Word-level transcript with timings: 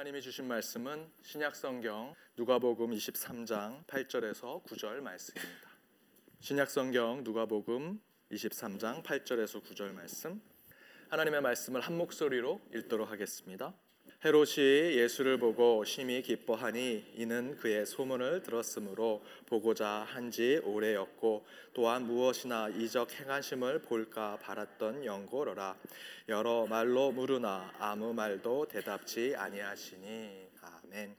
하나님이 0.00 0.22
주신 0.22 0.48
말씀은 0.48 1.12
신약성경 1.20 2.14
누가복음 2.34 2.90
23장 2.92 3.84
8절에서 3.84 4.64
9절 4.64 5.02
말씀입니다. 5.02 5.70
신약성경 6.38 7.22
누가복음 7.22 8.00
23장 8.32 9.02
8절에서 9.02 9.62
9절 9.62 9.92
말씀 9.92 10.40
하나님의 11.10 11.42
말씀을 11.42 11.82
한 11.82 11.98
목소리로 11.98 12.62
읽도록 12.74 13.10
하겠습니다. 13.10 13.74
헤롯이 14.22 14.98
예수를 14.98 15.38
보고 15.38 15.82
심히 15.84 16.20
기뻐하니 16.20 17.12
이는 17.16 17.56
그의 17.56 17.86
소문을 17.86 18.42
들었으므로 18.42 19.24
보고자 19.46 20.06
한 20.06 20.30
지 20.30 20.60
오래였고 20.62 21.44
또한 21.72 22.06
무엇이나 22.06 22.68
이적 22.68 23.18
행하심을 23.18 23.80
볼까 23.80 24.38
바랐던 24.42 25.04
영고로라 25.06 25.76
여러 26.28 26.66
말로 26.66 27.10
물으나 27.12 27.74
아무 27.78 28.12
말도 28.12 28.68
대답지 28.68 29.34
아니하시니 29.34 30.50
아멘. 30.60 31.16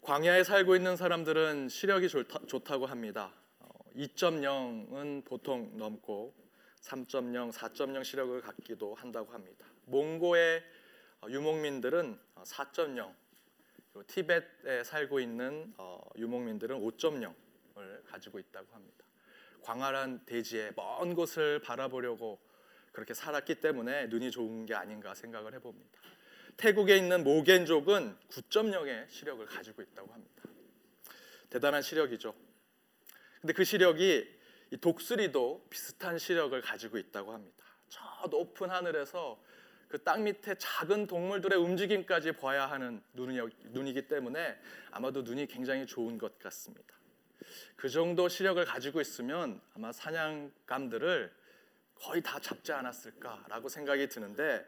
광야에 0.00 0.42
살고 0.42 0.74
있는 0.74 0.96
사람들은 0.96 1.68
시력이 1.68 2.08
좋다, 2.08 2.78
고 2.78 2.86
합니다. 2.86 3.32
2.0은 3.94 5.24
보통 5.24 5.70
넘고 5.76 6.34
3.0, 6.80 7.52
4.0 7.52 8.04
시력을 8.04 8.40
갖기도 8.40 8.94
한다고 8.94 9.32
합니다. 9.32 9.66
몽고의 9.84 10.58
어, 10.58 10.75
유목민들은 11.28 12.18
4.0, 12.44 13.14
어, 13.94 14.02
티벳에 14.06 14.84
살고 14.84 15.20
있는 15.20 15.72
어, 15.78 16.00
유목민들은 16.16 16.78
5.0을 16.80 18.04
가지고 18.06 18.38
있다고 18.38 18.74
합니다. 18.74 19.04
광활한 19.62 20.24
대지에 20.26 20.72
먼 20.76 21.14
곳을 21.14 21.60
바라보려고 21.60 22.38
그렇게 22.92 23.14
살았기 23.14 23.56
때문에 23.56 24.06
눈이 24.06 24.30
좋은 24.30 24.64
게 24.64 24.74
아닌가 24.74 25.14
생각을 25.14 25.54
해봅니다. 25.54 26.00
태국에 26.56 26.96
있는 26.96 27.24
모겐족은 27.24 28.16
9.0의 28.30 29.10
시력을 29.10 29.44
가지고 29.46 29.82
있다고 29.82 30.12
합니다. 30.12 30.42
대단한 31.50 31.82
시력이죠. 31.82 32.34
근데 33.40 33.52
그 33.52 33.64
시력이 33.64 34.36
독수리도 34.80 35.66
비슷한 35.68 36.18
시력을 36.18 36.60
가지고 36.60 36.98
있다고 36.98 37.32
합니다. 37.32 37.64
저 37.88 38.00
높은 38.28 38.70
하늘에서 38.70 39.40
그 39.88 39.98
땅 39.98 40.24
밑에 40.24 40.56
작은 40.56 41.06
동물들의 41.06 41.58
움직임까지 41.58 42.32
봐야 42.32 42.70
하는 42.70 43.02
눈이기 43.14 44.08
때문에 44.08 44.58
아마도 44.90 45.22
눈이 45.22 45.46
굉장히 45.46 45.86
좋은 45.86 46.18
것 46.18 46.38
같습니다. 46.38 46.94
그 47.76 47.88
정도 47.88 48.28
시력을 48.28 48.64
가지고 48.64 49.00
있으면 49.00 49.60
아마 49.74 49.92
사냥감들을 49.92 51.32
거의 51.94 52.22
다 52.22 52.38
잡지 52.40 52.72
않았을까라고 52.72 53.68
생각이 53.68 54.08
드는데 54.08 54.66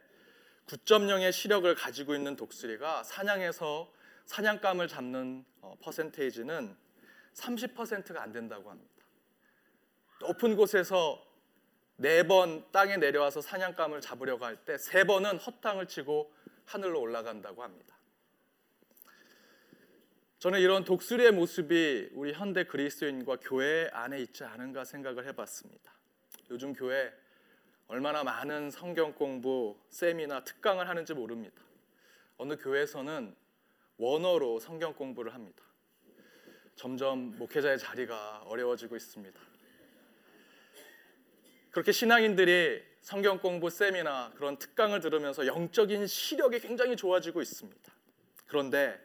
9.0의 0.67 1.33
시력을 1.33 1.75
가지고 1.75 2.15
있는 2.15 2.37
독수리가 2.37 3.03
사냥에서 3.05 3.93
사냥감을 4.27 4.89
잡는 4.89 5.45
어, 5.63 5.77
퍼센테이지는 5.81 6.77
30%가 7.35 8.23
안 8.23 8.33
된다고 8.33 8.71
합니다. 8.71 8.93
높은 10.21 10.57
곳에서 10.57 11.25
네 12.01 12.23
번 12.23 12.65
땅에 12.71 12.97
내려와서 12.97 13.41
사냥감을 13.41 14.01
잡으려고 14.01 14.45
할 14.45 14.57
때 14.65 14.79
세 14.79 15.05
번은 15.05 15.39
헛땅을 15.39 15.87
치고 15.87 16.33
하늘로 16.67 17.01
올라간다고 17.01 17.63
합니다. 17.63 17.97
저는 20.39 20.61
이런 20.61 20.85
독수리의 20.85 21.33
모습이 21.33 22.11
우리 22.13 22.33
현대 22.33 22.63
그리스도인과 22.65 23.39
교회 23.43 23.89
안에 23.93 24.21
있지 24.21 24.45
않은가 24.45 24.85
생각을 24.85 25.27
해봤습니다. 25.27 25.93
요즘 26.51 26.73
교회 26.73 27.13
얼마나 27.89 28.23
많은 28.23 28.71
성경 28.71 29.13
공부, 29.15 29.77
세미나, 29.91 30.45
특강을 30.45 30.89
하는지 30.89 31.15
모릅니다. 31.15 31.61
어느 32.37 32.57
교회에서는 32.57 33.35
원어로 33.97 34.61
성경 34.61 34.95
공부를 34.95 35.35
합니다. 35.35 35.65
점점 36.77 37.37
목회자의 37.39 37.79
자리가 37.81 38.45
어려워지고 38.47 38.95
있습니다. 38.95 39.41
그렇게 41.71 41.93
신앙인들이 41.93 42.83
성경 43.01 43.39
공부 43.39 43.71
세미나 43.71 44.33
그런 44.37 44.59
특강을 44.59 45.01
들으면서 45.01 45.47
영적인 45.47 46.07
시력이 46.07 46.61
굉장히 46.61 46.97
좋아지고 46.97 47.41
있습니다. 47.41 47.93
그런데 48.47 48.99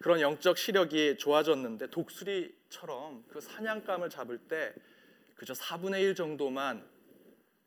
그런 0.00 0.20
영적 0.20 0.58
시력이 0.58 1.16
좋아졌는데 1.18 1.90
독수리처럼 1.90 3.24
그 3.28 3.40
사냥감을 3.40 4.10
잡을 4.10 4.38
때 4.38 4.74
그저 5.36 5.54
4분의 5.54 6.02
1 6.02 6.14
정도만 6.14 6.86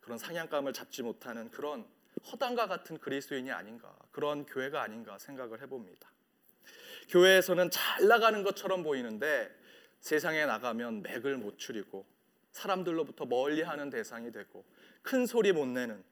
그런 0.02 0.18
사냥감을 0.18 0.73
잡지 0.73 1.03
못하는 1.03 1.50
그런 1.52 1.85
허당과 2.31 2.68
같은 2.68 2.97
그리스도인이 2.97 3.52
아닌가 3.52 3.96
그런 4.12 4.46
교회가 4.46 4.81
아닌가 4.81 5.18
생각을 5.18 5.62
해봅니다. 5.62 6.12
교회에서는 7.09 7.69
잘 7.69 8.08
나가는 8.08 8.44
것처럼 8.44 8.84
보이는데 8.84 9.50
세상에 10.00 10.46
나가면 10.46 11.03
맥을 11.03 11.38
못 11.38 11.58
추리고 11.58 12.06
사람들로부터 12.52 13.26
멀리하는 13.26 13.90
대상이 13.90 14.32
되고 14.32 14.66
큰 15.02 15.26
소리 15.26 15.52
못 15.52 15.66
내는 15.68 16.04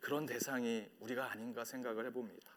그런 0.00 0.26
대상이 0.26 0.86
우리가 1.00 1.30
아닌가 1.30 1.64
생각을 1.64 2.06
해봅니다. 2.06 2.54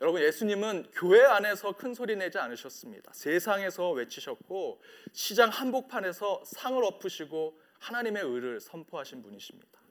여러분 0.00 0.20
예수님은 0.22 0.90
교회 0.92 1.24
안에서 1.24 1.72
큰 1.72 1.94
소리 1.94 2.16
내지 2.16 2.38
않으셨습니다. 2.38 3.12
세상에서 3.12 3.90
외치셨고 3.92 4.82
시장 5.12 5.48
한복판에서 5.48 6.44
상을 6.44 6.82
엎으시고 6.84 7.60
하나님의 7.78 8.22
의를 8.22 8.60
선포하신 8.60 9.22
분이십니다. 9.22 9.83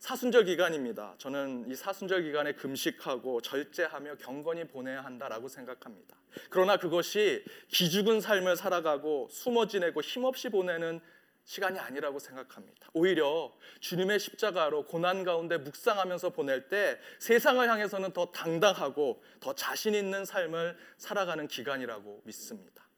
사순절 0.00 0.46
기간입니다. 0.46 1.14
저는 1.18 1.66
이 1.70 1.74
사순절 1.74 2.22
기간에 2.22 2.54
금식하고 2.54 3.42
절제하며 3.42 4.16
경건히 4.16 4.64
보내야 4.64 5.04
한다라고 5.04 5.46
생각합니다. 5.48 6.16
그러나 6.48 6.78
그것이 6.78 7.44
기죽은 7.68 8.22
삶을 8.22 8.56
살아가고 8.56 9.28
숨어 9.30 9.66
지내고 9.66 10.00
힘없이 10.00 10.48
보내는 10.48 11.00
시간이 11.44 11.78
아니라고 11.78 12.18
생각합니다. 12.18 12.88
오히려 12.94 13.52
주님의 13.80 14.20
십자가로 14.20 14.86
고난 14.86 15.22
가운데 15.22 15.58
묵상하면서 15.58 16.30
보낼 16.30 16.70
때 16.70 16.98
세상을 17.18 17.68
향해서는 17.68 18.12
더 18.12 18.26
당당하고 18.32 19.22
더 19.38 19.54
자신 19.54 19.94
있는 19.94 20.24
삶을 20.24 20.78
살아가는 20.96 21.46
기간이라고 21.46 22.22
믿습니다. 22.24 22.88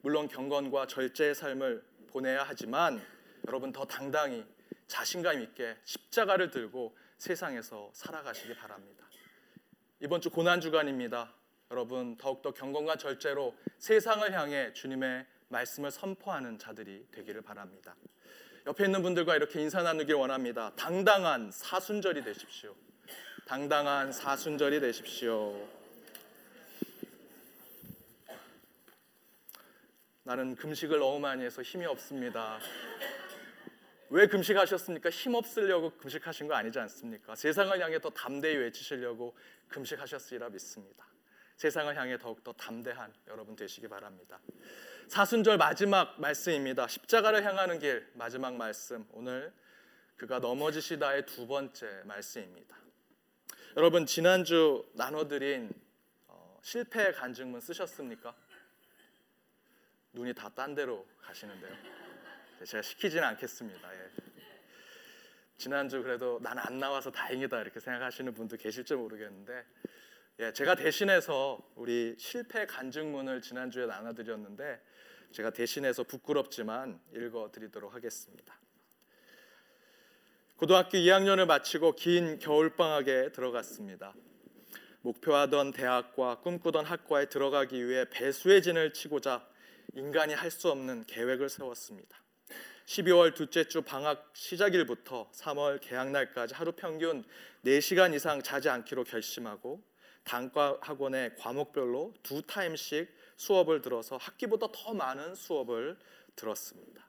물론 0.00 0.28
경건과 0.28 0.86
절제의 0.86 1.34
삶을 1.34 1.84
보내야 2.08 2.44
하지만 2.46 3.04
여러분 3.46 3.70
더 3.70 3.84
당당히 3.84 4.46
자신감 4.86 5.40
있게 5.42 5.76
십자가를 5.84 6.50
들고 6.50 6.96
세상에서 7.18 7.90
살아가시기 7.92 8.54
바랍니다. 8.54 9.04
이번 10.00 10.20
주 10.20 10.30
고난 10.30 10.60
주간입니다. 10.60 11.32
여러분 11.70 12.16
더욱더 12.16 12.52
경건과 12.52 12.96
절제로 12.96 13.56
세상을 13.78 14.30
향해 14.32 14.72
주님의 14.72 15.26
말씀을 15.48 15.90
선포하는 15.90 16.58
자들이 16.58 17.06
되기를 17.10 17.42
바랍니다. 17.42 17.96
옆에 18.66 18.84
있는 18.84 19.02
분들과 19.02 19.36
이렇게 19.36 19.60
인사 19.62 19.82
나누길 19.82 20.14
원합니다. 20.14 20.72
당당한 20.76 21.50
사순절이 21.52 22.24
되십시오. 22.24 22.74
당당한 23.46 24.12
사순절이 24.12 24.80
되십시오. 24.80 25.68
나는 30.24 30.56
금식을 30.56 30.98
너무 30.98 31.20
많이 31.20 31.44
해서 31.44 31.62
힘이 31.62 31.86
없습니다. 31.86 32.58
왜 34.16 34.26
금식하셨습니까? 34.28 35.10
힘없으려고 35.10 35.90
금식하신 35.98 36.48
거 36.48 36.54
아니지 36.54 36.78
않습니까? 36.78 37.34
세상을 37.34 37.78
향해 37.78 38.00
더 38.00 38.08
담대히 38.08 38.56
외치시려고 38.56 39.36
금식하셨으리라 39.68 40.48
믿습니다. 40.48 41.06
세상을 41.56 41.94
향해 41.94 42.16
더욱더 42.16 42.50
담대한 42.54 43.12
여러분 43.26 43.54
되시기 43.54 43.88
바랍니다. 43.88 44.40
사순절 45.08 45.58
마지막 45.58 46.18
말씀입니다. 46.18 46.88
십자가를 46.88 47.44
향하는 47.44 47.78
길 47.78 48.10
마지막 48.14 48.54
말씀. 48.54 49.06
오늘 49.10 49.52
그가 50.16 50.38
넘어지시다의 50.38 51.26
두 51.26 51.46
번째 51.46 52.00
말씀입니다. 52.04 52.74
여러분 53.76 54.06
지난주 54.06 54.90
나눠드린 54.94 55.70
어, 56.28 56.58
실패의 56.62 57.12
간증문 57.12 57.60
쓰셨습니까? 57.60 58.34
눈이 60.14 60.32
다 60.32 60.48
딴 60.48 60.74
데로 60.74 61.06
가시는데요. 61.20 61.95
네, 62.58 62.64
제가 62.64 62.82
시키지는 62.82 63.22
않겠습니다. 63.24 63.94
예. 63.94 64.10
지난주 65.58 66.02
그래도 66.02 66.38
나는 66.42 66.62
안 66.64 66.78
나와서 66.78 67.10
다행이다 67.10 67.60
이렇게 67.60 67.80
생각하시는 67.80 68.32
분도 68.34 68.56
계실지 68.56 68.94
모르겠는데 68.94 69.64
예, 70.40 70.52
제가 70.52 70.74
대신해서 70.74 71.58
우리 71.74 72.14
실패 72.18 72.66
간증문을 72.66 73.42
지난주에 73.42 73.86
나눠드렸는데 73.86 74.80
제가 75.32 75.50
대신해서 75.50 76.02
부끄럽지만 76.04 77.00
읽어드리도록 77.14 77.94
하겠습니다. 77.94 78.58
고등학교 80.56 80.96
2학년을 80.96 81.46
마치고 81.46 81.96
긴 81.96 82.38
겨울방학에 82.38 83.32
들어갔습니다. 83.32 84.14
목표하던 85.02 85.72
대학과 85.72 86.40
꿈꾸던 86.40 86.86
학과에 86.86 87.28
들어가기 87.28 87.86
위해 87.86 88.06
배수의 88.08 88.62
진을 88.62 88.94
치고자 88.94 89.46
인간이 89.94 90.32
할 90.34 90.50
수 90.50 90.70
없는 90.70 91.04
계획을 91.06 91.48
세웠습니다. 91.48 92.25
12월 92.86 93.34
둘째 93.34 93.64
주 93.64 93.82
방학 93.82 94.30
시작일부터 94.32 95.28
3월 95.32 95.80
개학 95.80 96.10
날까지 96.12 96.54
하루 96.54 96.70
평균 96.70 97.24
4시간 97.64 98.14
이상 98.14 98.42
자지 98.42 98.68
않기로 98.68 99.02
결심하고 99.02 99.82
단과 100.22 100.78
학원에 100.80 101.34
과목별로 101.36 102.14
두 102.22 102.42
타임씩 102.42 103.12
수업을 103.36 103.82
들어서 103.82 104.16
학기보다 104.16 104.68
더 104.72 104.94
많은 104.94 105.34
수업을 105.34 105.98
들었습니다. 106.36 107.04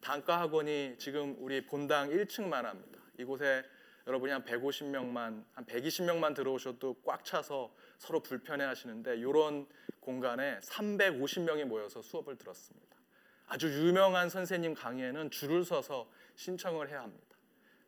단과 0.00 0.40
학원이 0.40 0.96
지금 0.98 1.36
우리 1.38 1.64
본당 1.64 2.10
1층만 2.10 2.62
합니다. 2.62 3.00
이곳에 3.16 3.62
여러분이 4.08 4.32
한 4.32 4.44
150명만 4.44 5.44
한 5.52 5.66
120명만 5.66 6.34
들어오셔도 6.34 6.96
꽉 7.04 7.24
차서 7.24 7.72
서로 7.98 8.20
불편해 8.20 8.64
하시는데 8.64 9.18
이런 9.18 9.68
공간에 10.00 10.58
350명이 10.60 11.64
모여서 11.64 12.02
수업을 12.02 12.36
들었습니다. 12.36 12.99
아주 13.50 13.68
유명한 13.68 14.28
선생님 14.28 14.74
강의에는 14.74 15.32
줄을 15.32 15.64
서서 15.64 16.08
신청을 16.36 16.88
해야 16.88 17.02
합니다. 17.02 17.36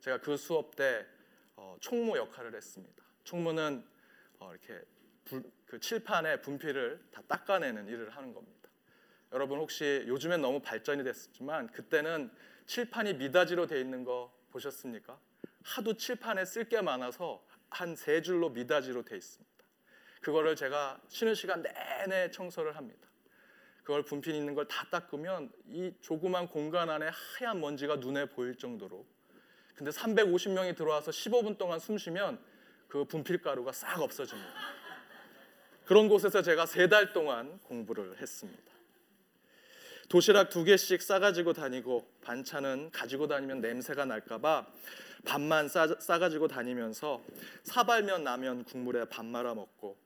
제가 0.01 0.19
그 0.19 0.37
수업 0.37 0.75
때 0.75 1.07
어, 1.55 1.77
총무 1.81 2.17
역할을 2.17 2.53
했습니다. 2.57 3.01
총무는 3.23 3.85
어, 4.41 4.51
이렇게 4.51 4.85
불, 5.25 5.45
그 5.67 5.79
칠판에 5.79 6.41
분필을 6.41 7.01
다 7.13 7.23
닦아내는 7.29 7.87
일을 7.87 8.11
하는 8.11 8.35
겁니다. 8.35 8.69
여러분 9.33 9.61
혹시 9.61 10.05
요즘엔 10.09 10.43
너무 10.43 10.59
발전이 10.61 11.05
됐지만 11.05 11.69
그때는 11.69 12.33
칠판이 12.67 13.15
미닫이로 13.15 13.69
돼 13.69 13.81
있는 13.81 14.03
거 14.03 14.37
보셨습니까? 14.51 15.17
하도 15.63 15.97
칠판에 15.97 16.45
쓸 16.45 16.69
게 16.69 16.83
많아서 16.83 17.47
한 17.71 17.95
세 17.95 18.21
줄로 18.21 18.51
미닫이로 18.51 19.05
돼 19.05 19.17
있습니다. 19.17 19.65
그거를 20.23 20.57
제가 20.57 21.01
쉬는 21.07 21.37
시간 21.37 21.63
내내 21.63 22.33
청소를 22.33 22.77
합니다. 22.77 23.12
그걸 23.83 24.03
분필 24.05 24.35
있는 24.35 24.55
걸 24.55 24.67
다 24.69 24.87
닦으면 24.91 25.51
이 25.69 25.93
조그만 26.01 26.47
공간 26.49 26.89
안에 26.91 27.11
하얀 27.13 27.61
먼지가 27.61 27.97
눈에 27.97 28.27
보일 28.27 28.57
정도로 28.57 29.05
근데 29.75 29.91
350명이 29.91 30.77
들어와서 30.77 31.11
15분 31.11 31.59
동안 31.59 31.79
숨 31.81 31.99
쉬면 31.99 32.39
그 32.89 33.05
분필 33.05 33.41
가루가 33.43 33.73
싹 33.73 34.01
없어집니다. 34.01 34.51
그런 35.85 36.09
곳에서 36.09 36.43
제가 36.43 36.67
세 36.67 36.87
달 36.89 37.13
동안 37.13 37.59
공부를 37.65 38.21
했습니다. 38.21 38.73
도시락 40.09 40.51
두 40.51 40.63
개씩 40.63 41.01
싸가지고 41.03 41.55
다니고 41.55 42.07
반찬은 42.23 42.91
가지고 42.93 43.27
다니면 43.27 43.61
냄새가 43.63 44.05
날까봐 44.05 44.67
밥만 45.25 45.69
싸, 45.69 45.87
싸가지고 45.99 46.49
다니면서 46.49 47.23
사발면 47.65 48.25
라면 48.25 48.65
국물에 48.65 49.07
밥 49.07 49.25
말아 49.25 49.55
먹고 49.55 49.97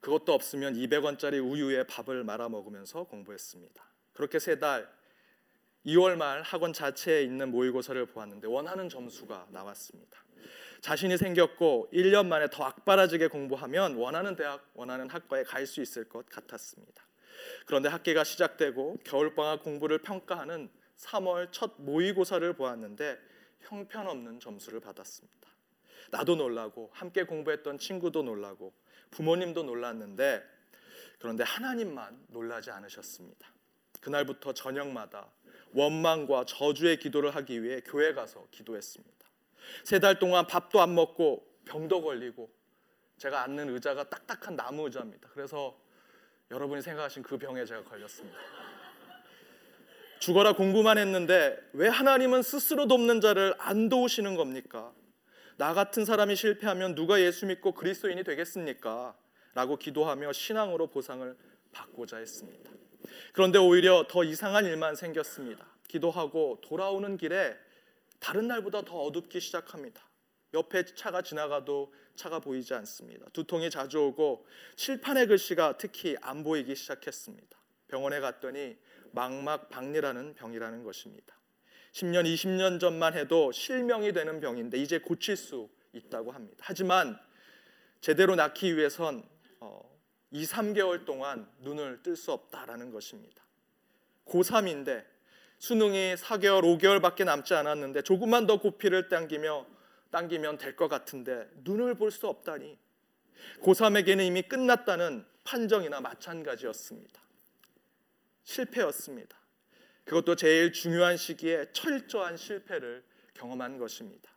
그것도 0.00 0.32
없으면 0.32 0.74
200원짜리 0.74 1.44
우유에 1.44 1.84
밥을 1.84 2.24
말아 2.24 2.48
먹으면서 2.48 3.04
공부했습니다. 3.04 3.84
그렇게 4.12 4.38
세 4.38 4.58
달 4.58 4.88
2월 5.86 6.16
말 6.16 6.42
학원 6.42 6.72
자체에 6.72 7.22
있는 7.22 7.50
모의고사를 7.50 8.04
보았는데 8.06 8.46
원하는 8.48 8.88
점수가 8.88 9.48
나왔습니다. 9.50 10.22
자신이 10.80 11.16
생겼고 11.16 11.88
1년 11.92 12.26
만에 12.26 12.48
더 12.50 12.64
악바라지게 12.64 13.28
공부하면 13.28 13.96
원하는 13.96 14.36
대학, 14.36 14.68
원하는 14.74 15.08
학과에 15.08 15.44
갈 15.44 15.66
수 15.66 15.80
있을 15.80 16.08
것 16.08 16.26
같았습니다. 16.28 17.04
그런데 17.66 17.88
학기가 17.88 18.24
시작되고 18.24 18.98
겨울방학 19.04 19.62
공부를 19.62 19.98
평가하는 19.98 20.68
3월 20.96 21.48
첫 21.52 21.74
모의고사를 21.78 22.52
보았는데 22.54 23.18
형편없는 23.60 24.40
점수를 24.40 24.80
받았습니다. 24.80 25.48
나도 26.10 26.36
놀라고 26.36 26.90
함께 26.92 27.24
공부했던 27.24 27.78
친구도 27.78 28.22
놀라고 28.22 28.72
부모님도 29.10 29.62
놀랐는데 29.64 30.44
그런데 31.18 31.44
하나님만 31.44 32.26
놀라지 32.28 32.70
않으셨습니다. 32.70 33.48
그날부터 34.00 34.52
저녁마다 34.54 35.28
원망과 35.72 36.44
저주의 36.46 36.96
기도를 36.98 37.34
하기 37.36 37.62
위해 37.62 37.80
교회 37.84 38.14
가서 38.14 38.46
기도했습니다. 38.50 39.18
세 39.84 39.98
달 39.98 40.18
동안 40.18 40.46
밥도 40.46 40.80
안 40.80 40.94
먹고 40.94 41.44
병도 41.66 42.02
걸리고 42.02 42.50
제가 43.18 43.42
앉는 43.42 43.68
의자가 43.70 44.04
딱딱한 44.08 44.56
나무 44.56 44.84
의자입니다. 44.86 45.28
그래서 45.34 45.76
여러분이 46.50 46.80
생각하신 46.80 47.22
그 47.22 47.36
병에 47.36 47.64
제가 47.64 47.82
걸렸습니다. 47.84 48.38
죽어라 50.20 50.54
공부만 50.54 50.98
했는데 50.98 51.58
왜 51.72 51.88
하나님은 51.88 52.42
스스로 52.42 52.86
돕는 52.86 53.20
자를 53.20 53.54
안 53.58 53.88
도우시는 53.88 54.36
겁니까? 54.36 54.92
나 55.58 55.74
같은 55.74 56.04
사람이 56.04 56.36
실패하면 56.36 56.94
누가 56.94 57.20
예수 57.20 57.44
믿고 57.44 57.72
그리스도인이 57.72 58.22
되겠습니까? 58.22 59.16
라고 59.54 59.76
기도하며 59.76 60.32
신앙으로 60.32 60.86
보상을 60.86 61.36
받고자 61.72 62.18
했습니다. 62.18 62.70
그런데 63.32 63.58
오히려 63.58 64.06
더 64.08 64.22
이상한 64.22 64.66
일만 64.66 64.94
생겼습니다. 64.94 65.66
기도하고 65.88 66.60
돌아오는 66.62 67.16
길에 67.16 67.56
다른 68.20 68.46
날보다 68.46 68.82
더 68.82 68.98
어둡기 68.98 69.40
시작합니다. 69.40 70.00
옆에 70.54 70.84
차가 70.84 71.22
지나가도 71.22 71.92
차가 72.14 72.38
보이지 72.38 72.74
않습니다. 72.74 73.26
두통이 73.32 73.68
자주 73.70 73.98
오고 73.98 74.46
칠판의 74.76 75.26
글씨가 75.26 75.76
특히 75.76 76.16
안 76.20 76.44
보이기 76.44 76.76
시작했습니다. 76.76 77.58
병원에 77.88 78.20
갔더니 78.20 78.76
망막박리라는 79.10 80.34
병이라는 80.34 80.84
것입니다. 80.84 81.37
10년, 81.92 82.24
20년 82.24 82.78
전만 82.80 83.14
해도 83.14 83.50
실명이 83.52 84.12
되는 84.12 84.40
병인데 84.40 84.78
이제 84.78 84.98
고칠 84.98 85.36
수 85.36 85.68
있다고 85.92 86.32
합니다. 86.32 86.58
하지만 86.60 87.18
제대로 88.00 88.36
낫기 88.36 88.76
위해선 88.76 89.22
2, 90.30 90.44
3개월 90.44 91.06
동안 91.06 91.50
눈을 91.60 92.02
뜰 92.02 92.14
수 92.14 92.32
없다라는 92.32 92.90
것입니다. 92.90 93.42
고3인데 94.26 95.04
수능이 95.58 96.14
4개월, 96.16 96.62
5개월밖에 96.62 97.24
남지 97.24 97.54
않았는데 97.54 98.02
조금만 98.02 98.46
더 98.46 98.60
고피를 98.60 99.08
당기며 99.08 99.66
당기면 100.10 100.58
될 100.58 100.76
것 100.76 100.88
같은데 100.88 101.48
눈을 101.64 101.94
볼 101.94 102.10
수 102.10 102.28
없다니 102.28 102.78
고3에게는 103.62 104.26
이미 104.26 104.42
끝났다는 104.42 105.24
판정이나 105.44 106.00
마찬가지였습니다. 106.00 107.22
실패였습니다. 108.44 109.37
그것도 110.08 110.36
제일 110.36 110.72
중요한 110.72 111.18
시기에 111.18 111.66
철저한 111.72 112.38
실패를 112.38 113.04
경험한 113.34 113.76
것입니다. 113.76 114.30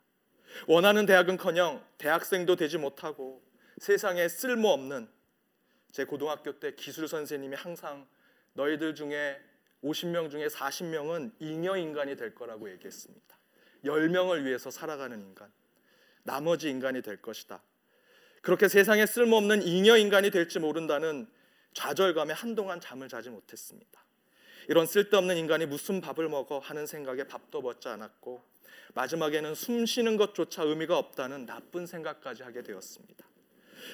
원하는 0.66 1.06
대학은커녕 1.06 1.82
대학생도 1.96 2.56
되지 2.56 2.76
못하고 2.76 3.42
세상에 3.78 4.28
쓸모없는 4.28 5.08
제 5.90 6.04
고등학교 6.04 6.60
때 6.60 6.74
기술 6.74 7.08
선생님이 7.08 7.56
항상 7.56 8.06
너희들 8.52 8.94
중에 8.94 9.40
50명 9.82 10.30
중에 10.30 10.46
40명은 10.48 11.32
잉여 11.40 11.78
인간이 11.78 12.16
될 12.16 12.34
거라고 12.34 12.70
얘기했습니다. 12.70 13.38
10명을 13.86 14.44
위해서 14.44 14.70
살아가는 14.70 15.18
인간. 15.18 15.50
나머지 16.22 16.68
인간이 16.68 17.00
될 17.00 17.16
것이다. 17.22 17.62
그렇게 18.42 18.68
세상에 18.68 19.06
쓸모없는 19.06 19.62
잉여 19.62 19.96
인간이 19.96 20.30
될지 20.30 20.58
모른다는 20.58 21.26
좌절감에 21.72 22.34
한동안 22.34 22.78
잠을 22.78 23.08
자지 23.08 23.30
못했습니다. 23.30 24.02
이런 24.68 24.86
쓸데없는 24.86 25.36
인간이 25.36 25.66
무슨 25.66 26.00
밥을 26.00 26.28
먹어 26.28 26.58
하는 26.58 26.86
생각에 26.86 27.24
밥도 27.24 27.62
먹지 27.62 27.88
않았고 27.88 28.42
마지막에는 28.94 29.54
숨 29.54 29.86
쉬는 29.86 30.16
것조차 30.16 30.62
의미가 30.64 30.98
없다는 30.98 31.46
나쁜 31.46 31.86
생각까지 31.86 32.42
하게 32.42 32.62
되었습니다. 32.62 33.26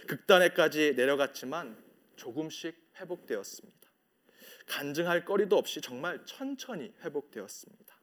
극단에까지 0.07 0.95
내려갔지만 0.97 1.77
조금씩 2.17 2.77
회복되었습니다. 3.01 3.79
간증할 4.67 5.25
거리도 5.25 5.57
없이 5.57 5.81
정말 5.81 6.25
천천히 6.27 6.93
회복되었습니다. 7.03 7.97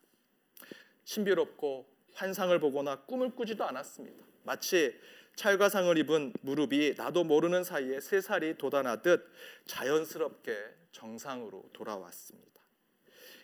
신비롭고 1.04 1.88
환상을 2.14 2.58
보거나 2.60 3.02
꿈을 3.02 3.36
꾸지도 3.36 3.66
않았습니다. 3.66 4.26
마치 4.44 5.00
찰과상을 5.36 5.98
입은 5.98 6.34
무릎이 6.42 6.96
나도 6.98 7.26
모르는 7.26 7.64
사이에 7.64 8.00
세 8.00 8.22
살이 8.22 8.58
돋아나듯 8.58 9.30
자연스럽게 9.66 10.58
정상으로 10.92 11.70
돌아왔습니다. 11.74 12.55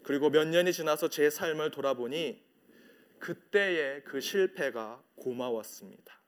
그리고 0.03 0.29
몇 0.29 0.48
년이 0.48 0.74
지나서 0.74 1.10
제 1.10 1.29
삶을 1.29 1.72
돌아보니 1.72 2.41
그때의 3.20 4.03
그 4.03 4.20
실패가 4.20 5.01
고마웠습니다. 5.15 6.22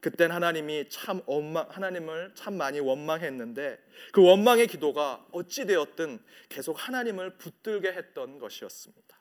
그땐 0.00 0.30
하나님이 0.30 0.88
참 0.88 1.20
원망 1.26 1.66
하나님을 1.68 2.32
참 2.34 2.56
많이 2.56 2.80
원망했는데 2.80 3.78
그 4.12 4.22
원망의 4.22 4.66
기도가 4.66 5.26
어찌 5.30 5.66
되었든 5.66 6.18
계속 6.48 6.72
하나님을 6.72 7.36
붙들게 7.36 7.92
했던 7.92 8.38
것이었습니다. 8.38 9.20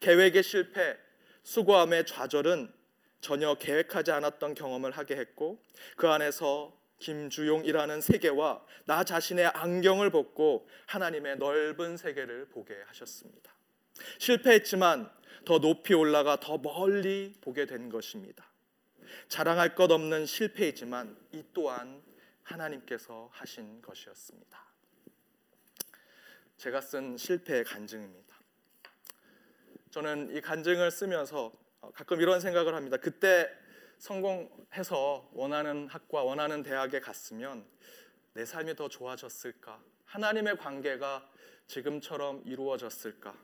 계획의 0.00 0.42
실패, 0.42 0.96
수고함의 1.42 2.06
좌절은 2.06 2.72
전혀 3.20 3.54
계획하지 3.54 4.10
않았던 4.12 4.54
경험을 4.54 4.92
하게 4.92 5.16
했고 5.16 5.62
그 5.96 6.08
안에서 6.08 6.79
김주용이라는 7.00 8.00
세계와 8.00 8.64
나 8.84 9.04
자신의 9.04 9.46
안경을 9.48 10.10
벗고 10.10 10.68
하나님의 10.86 11.38
넓은 11.38 11.96
세계를 11.96 12.46
보게 12.50 12.74
하셨습니다. 12.86 13.52
실패했지만 14.18 15.10
더 15.44 15.58
높이 15.58 15.94
올라가 15.94 16.38
더 16.38 16.58
멀리 16.58 17.34
보게 17.40 17.66
된 17.66 17.88
것입니다. 17.88 18.46
자랑할 19.28 19.74
것 19.74 19.90
없는 19.90 20.26
실패이지만 20.26 21.16
이 21.32 21.42
또한 21.52 22.02
하나님께서 22.42 23.28
하신 23.32 23.82
것이었습니다. 23.82 24.60
제가 26.56 26.80
쓴 26.80 27.16
실패의 27.16 27.64
간증입니다. 27.64 28.36
저는 29.90 30.36
이 30.36 30.40
간증을 30.40 30.90
쓰면서 30.90 31.52
가끔 31.94 32.20
이런 32.20 32.40
생각을 32.40 32.74
합니다. 32.74 32.96
그때 32.96 33.50
성공해서 34.00 35.28
원하는 35.32 35.86
학과, 35.86 36.22
원하는 36.22 36.62
대학에 36.62 37.00
갔으면 37.00 37.64
내 38.32 38.44
삶이 38.44 38.74
더 38.74 38.88
좋아졌을까? 38.88 39.80
하나님의 40.06 40.56
관계가 40.56 41.30
지금처럼 41.66 42.42
이루어졌을까? 42.46 43.36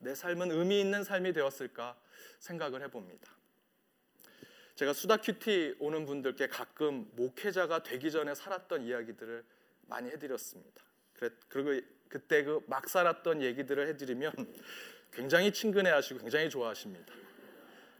내 0.00 0.14
삶은 0.14 0.50
의미 0.50 0.80
있는 0.80 1.04
삶이 1.04 1.32
되었을까? 1.32 1.96
생각을 2.40 2.82
해봅니다. 2.82 3.30
제가 4.74 4.92
수다 4.92 5.18
큐티 5.18 5.76
오는 5.78 6.06
분들께 6.06 6.48
가끔 6.48 7.08
목회자가 7.14 7.82
되기 7.82 8.10
전에 8.10 8.34
살았던 8.34 8.82
이야기들을 8.82 9.44
많이 9.82 10.10
해드렸습니다. 10.10 10.82
그리고 11.48 11.86
그때 12.08 12.42
그 12.42 12.60
막 12.66 12.88
살았던 12.88 13.42
얘기들을 13.42 13.86
해드리면 13.88 14.32
굉장히 15.12 15.52
친근해하시고 15.52 16.20
굉장히 16.20 16.50
좋아하십니다. 16.50 17.12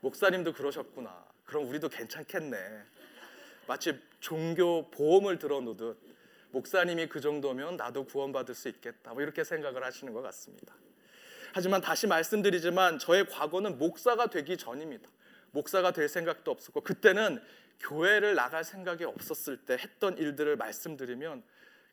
목사님도 0.00 0.55
그러셨구나. 0.55 1.31
그럼 1.50 1.69
우리도 1.69 1.88
괜찮겠네. 1.88 2.57
마치 3.66 4.00
종교 4.21 4.88
보험을 4.92 5.40
들어놓듯 5.40 5.99
목사님이 6.52 7.09
그 7.09 7.21
정도면 7.21 7.76
나도 7.76 8.04
구원받을 8.04 8.54
수 8.54 8.69
있겠다. 8.69 9.12
뭐 9.12 9.23
이렇게 9.23 9.42
생각을 9.42 9.83
하시는 9.83 10.12
것 10.12 10.23
같습니다. 10.23 10.73
하지만 11.52 11.80
다시 11.80 12.07
말씀드리지만 12.07 13.00
저의 13.00 13.28
과거는 13.28 13.78
목사가 13.78 14.28
되기 14.28 14.57
전입니다. 14.57 15.11
목사가 15.50 15.90
될 15.90 16.09
생각도 16.09 16.52
없었고 16.52 16.83
그때는 16.83 17.42
교회를 17.80 18.37
나갈 18.37 18.62
생각이 18.62 19.02
없었을 19.02 19.57
때 19.57 19.75
했던 19.75 20.16
일들을 20.19 20.54
말씀드리면 20.54 21.42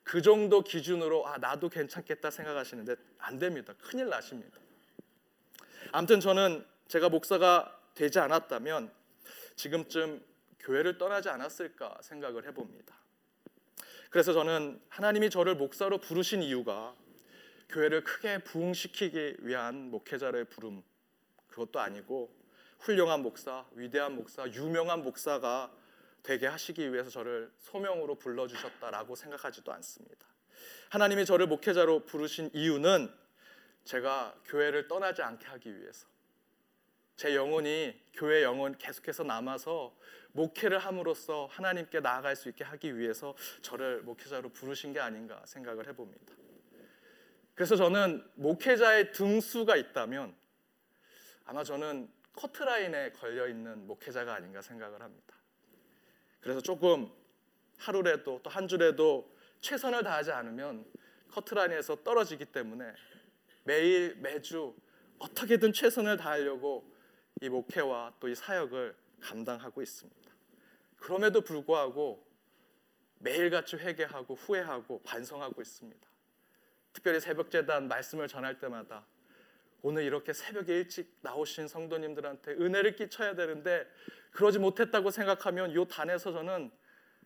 그 0.03 0.21
정도 0.21 0.61
기준으로 0.61 1.27
아 1.27 1.39
나도 1.39 1.69
괜찮겠다 1.69 2.29
생각하시는데 2.29 2.95
안 3.17 3.39
됩니다. 3.39 3.73
큰일 3.81 4.09
나십니다. 4.09 4.59
아무튼 5.91 6.19
저는 6.19 6.63
제가 6.87 7.09
목사가 7.09 7.75
되지 7.95 8.19
않았다면 8.19 8.91
지금쯤 9.57 10.23
교회를 10.59 10.97
떠나지 10.97 11.29
않았을까 11.29 11.97
생각을 12.01 12.45
해봅니다. 12.47 12.95
그래서 14.09 14.31
저는 14.31 14.81
하나님이 14.87 15.29
저를 15.29 15.55
목사로 15.55 15.97
부르신 15.97 16.41
이유가 16.41 16.95
교회를 17.69 18.03
크게 18.03 18.39
부흥시키기 18.39 19.37
위한 19.39 19.91
목회자의 19.91 20.45
부름 20.45 20.81
그것도 21.49 21.79
아니고 21.79 22.33
훌륭한 22.79 23.21
목사, 23.21 23.65
위대한 23.73 24.15
목사, 24.15 24.47
유명한 24.47 25.03
목사가 25.03 25.73
되게 26.23 26.45
하시기 26.47 26.93
위해서 26.93 27.09
저를 27.09 27.51
소명으로 27.59 28.15
불러 28.15 28.47
주셨다라고 28.47 29.15
생각하지도 29.15 29.73
않습니다. 29.73 30.27
하나님이 30.89 31.25
저를 31.25 31.47
목회자로 31.47 32.05
부르신 32.05 32.51
이유는 32.53 33.11
제가 33.83 34.35
교회를 34.45 34.87
떠나지 34.87 35.21
않게 35.21 35.47
하기 35.47 35.79
위해서 35.79 36.07
제 37.17 37.35
영혼이 37.35 37.99
교회 38.13 38.43
영혼 38.43 38.77
계속해서 38.77 39.23
남아서 39.23 39.97
목회를 40.33 40.77
함으로써 40.77 41.47
하나님께 41.47 41.99
나아갈 41.99 42.35
수 42.35 42.47
있게 42.47 42.63
하기 42.63 42.95
위해서 42.97 43.35
저를 43.61 44.03
목회자로 44.03 44.49
부르신 44.49 44.93
게 44.93 44.99
아닌가 44.99 45.41
생각을 45.45 45.87
해봅니다. 45.87 46.35
그래서 47.55 47.75
저는 47.75 48.23
목회자의 48.35 49.13
등수가 49.13 49.75
있다면 49.77 50.35
아마 51.45 51.63
저는 51.63 52.07
커트라인에 52.33 53.13
걸려 53.13 53.47
있는 53.47 53.87
목회자가 53.87 54.35
아닌가 54.35 54.61
생각을 54.61 55.01
합니다. 55.01 55.35
그래서 56.39 56.61
조금 56.61 57.11
하루라도 57.79 58.39
또 58.43 58.49
한 58.51 58.67
주라도 58.67 59.35
최선을 59.61 60.03
다하지 60.03 60.31
않으면 60.33 60.85
커트라인에서 61.31 62.03
떨어지기 62.03 62.45
때문에 62.45 62.93
매일 63.63 64.15
매주 64.17 64.75
어떻게든 65.17 65.73
최선을 65.73 66.17
다하려고 66.17 66.95
이 67.41 67.49
목회와 67.49 68.13
또 68.19 68.27
이 68.27 68.35
사역을 68.35 68.95
감당하고 69.21 69.81
있습니다. 69.81 70.31
그럼에도 70.97 71.41
불구하고 71.41 72.25
매일같이 73.19 73.77
회개하고 73.77 74.35
후회하고 74.35 75.01
반성하고 75.03 75.61
있습니다. 75.61 76.07
특별히 76.93 77.19
새벽 77.19 77.51
재단 77.51 77.87
말씀을 77.87 78.27
전할 78.27 78.59
때마다 78.59 79.05
오늘 79.81 80.03
이렇게 80.03 80.33
새벽에 80.33 80.73
일찍 80.73 81.15
나오신 81.21 81.67
성도님들한테 81.67 82.51
은혜를 82.53 82.95
끼쳐야 82.95 83.35
되는데 83.35 83.87
그러지 84.31 84.59
못했다고 84.59 85.11
생각하면 85.11 85.71
이 85.71 85.87
단에서 85.87 86.31
저는 86.31 86.71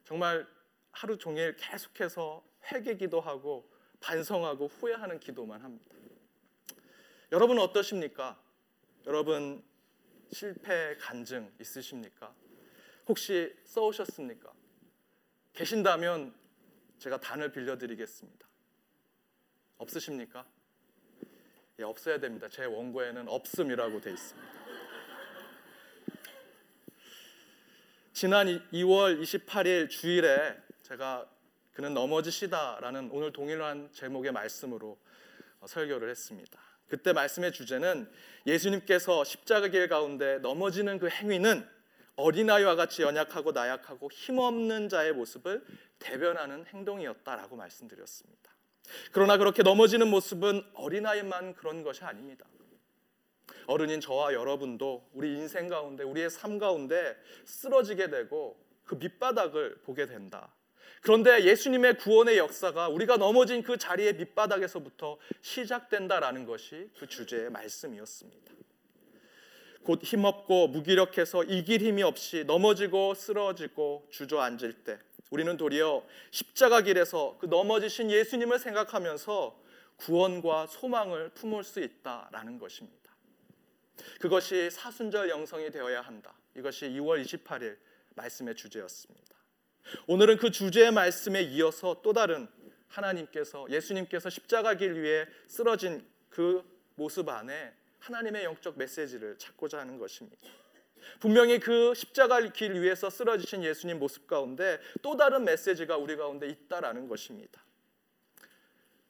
정말 0.03 0.47
하루 0.91 1.17
종일 1.17 1.55
계속해서 1.55 2.43
회개 2.71 2.95
기도하고 2.97 3.69
반성하고 4.01 4.67
후회하는 4.67 5.19
기도만 5.19 5.61
합니다. 5.61 5.95
여러분은 7.31 7.61
어떠십니까? 7.63 8.37
여러분 9.05 9.63
실패 10.31 10.95
간증 10.97 11.51
있으십니까? 11.59 12.33
혹시 13.07 13.53
써오셨습니까? 13.65 14.51
계신다면 15.53 16.33
제가 16.99 17.19
단을 17.19 17.51
빌려드리겠습니다. 17.51 18.47
없으십니까? 19.77 20.45
예, 21.79 21.83
없어야 21.83 22.19
됩니다. 22.19 22.47
제 22.47 22.65
원고에는 22.65 23.27
없음이라고 23.27 24.01
돼 24.01 24.11
있습니다. 24.11 24.51
지난 28.13 28.47
2월 28.71 29.19
28일 29.21 29.89
주일에 29.89 30.55
제가 30.83 31.27
그는 31.73 31.93
넘어지시다라는 31.93 33.09
오늘 33.11 33.31
동일한 33.31 33.91
제목의 33.93 34.31
말씀으로 34.31 34.99
어, 35.59 35.67
설교를 35.67 36.09
했습니다. 36.09 36.70
그때 36.91 37.13
말씀의 37.13 37.53
주제는 37.53 38.11
예수님께서 38.45 39.23
십자가 39.23 39.69
길 39.69 39.87
가운데 39.87 40.39
넘어지는 40.39 40.99
그 40.99 41.07
행위는 41.07 41.65
어린아이와 42.17 42.75
같이 42.75 43.01
연약하고 43.01 43.53
나약하고 43.53 44.09
힘없는 44.11 44.89
자의 44.89 45.13
모습을 45.13 45.63
대변하는 45.99 46.65
행동이었다라고 46.65 47.55
말씀드렸습니다. 47.55 48.51
그러나 49.13 49.37
그렇게 49.37 49.63
넘어지는 49.63 50.09
모습은 50.09 50.65
어린아이만 50.73 51.55
그런 51.55 51.81
것이 51.83 52.03
아닙니다. 52.03 52.45
어른인 53.67 54.01
저와 54.01 54.33
여러분도 54.33 55.09
우리 55.13 55.29
인생 55.37 55.69
가운데 55.69 56.03
우리의 56.03 56.29
삶 56.29 56.57
가운데 56.59 57.15
쓰러지게 57.45 58.09
되고 58.09 58.61
그 58.83 58.95
밑바닥을 58.95 59.83
보게 59.83 60.07
된다. 60.07 60.53
그런데 61.01 61.43
예수님의 61.43 61.97
구원의 61.97 62.37
역사가 62.37 62.87
우리가 62.89 63.17
넘어진 63.17 63.63
그 63.63 63.77
자리의 63.77 64.15
밑바닥에서부터 64.15 65.17
시작된다라는 65.41 66.45
것이 66.45 66.89
그 66.99 67.07
주제의 67.07 67.49
말씀이었습니다. 67.49 68.51
곧 69.83 70.03
힘없고 70.03 70.67
무기력해서 70.67 71.43
이길 71.43 71.81
힘이 71.81 72.03
없이 72.03 72.43
넘어지고 72.45 73.15
쓰러지고 73.15 74.07
주저앉을 74.11 74.73
때 74.83 74.99
우리는 75.31 75.57
도리어 75.57 76.05
십자가 76.29 76.81
길에서 76.81 77.37
그 77.39 77.47
넘어지신 77.47 78.11
예수님을 78.11 78.59
생각하면서 78.59 79.59
구원과 79.97 80.67
소망을 80.67 81.29
품을 81.29 81.63
수 81.63 81.79
있다라는 81.79 82.59
것입니다. 82.59 83.11
그것이 84.19 84.69
사순절 84.69 85.29
영성이 85.29 85.71
되어야 85.71 86.01
한다. 86.01 86.35
이것이 86.55 86.85
2월 86.89 87.23
28일 87.23 87.77
말씀의 88.15 88.55
주제였습니다. 88.55 89.40
오늘은 90.07 90.37
그 90.37 90.51
주제의 90.51 90.91
말씀에 90.91 91.41
이어서 91.43 92.01
또 92.01 92.13
다른 92.13 92.47
하나님께서 92.87 93.65
예수님께서 93.69 94.29
십자가 94.29 94.75
길 94.75 94.93
위에 94.93 95.25
쓰러진 95.47 96.05
그 96.29 96.63
모습 96.95 97.29
안에 97.29 97.73
하나님의 97.99 98.43
영적 98.43 98.77
메시지를 98.77 99.37
찾고자 99.37 99.79
하는 99.79 99.97
것입니다. 99.97 100.37
분명히 101.19 101.59
그 101.59 101.93
십자가 101.95 102.39
길 102.51 102.73
위에서 102.81 103.09
쓰러지신 103.09 103.63
예수님 103.63 103.99
모습 103.99 104.27
가운데 104.27 104.79
또 105.01 105.17
다른 105.17 105.43
메시지가 105.43 105.97
우리 105.97 106.15
가운데 106.15 106.47
있다라는 106.47 107.07
것입니다. 107.07 107.61